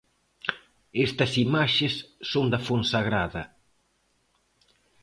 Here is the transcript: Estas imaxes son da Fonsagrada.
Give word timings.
Estas 1.05 1.31
imaxes 1.45 1.93
son 2.31 2.45
da 2.51 2.59
Fonsagrada. 2.67 3.43